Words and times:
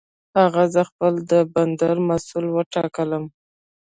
هغه 0.39 0.63
زه 0.73 0.81
خپل 0.89 1.13
د 1.31 1.33
بندر 1.53 1.95
مسؤل 2.09 2.45
وټاکلم. 2.51 3.23